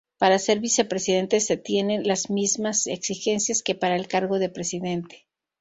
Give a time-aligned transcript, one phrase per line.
[0.17, 5.27] Para ser vicepresidente se tienen las mismas exigencias que para el cargo de presidente.